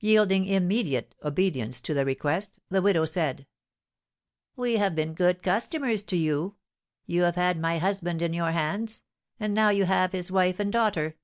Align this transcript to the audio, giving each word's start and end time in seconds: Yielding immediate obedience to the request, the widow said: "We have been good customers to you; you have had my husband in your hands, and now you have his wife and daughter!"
Yielding 0.00 0.44
immediate 0.44 1.14
obedience 1.24 1.80
to 1.80 1.94
the 1.94 2.04
request, 2.04 2.60
the 2.68 2.82
widow 2.82 3.06
said: 3.06 3.46
"We 4.56 4.76
have 4.76 4.94
been 4.94 5.14
good 5.14 5.42
customers 5.42 6.02
to 6.02 6.18
you; 6.18 6.56
you 7.06 7.22
have 7.22 7.36
had 7.36 7.58
my 7.58 7.78
husband 7.78 8.20
in 8.20 8.34
your 8.34 8.50
hands, 8.50 9.00
and 9.40 9.54
now 9.54 9.70
you 9.70 9.86
have 9.86 10.12
his 10.12 10.30
wife 10.30 10.60
and 10.60 10.70
daughter!" 10.70 11.16